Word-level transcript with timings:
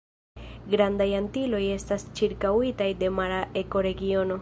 Grandaj 0.73 1.07
Antiloj 1.19 1.61
estas 1.75 2.07
ĉirkaŭitaj 2.21 2.91
de 3.03 3.15
mara 3.21 3.43
ekoregiono. 3.65 4.39